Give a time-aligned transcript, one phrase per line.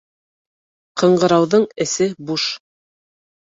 [1.01, 2.49] Ҡыңғырауҙың эсе буш.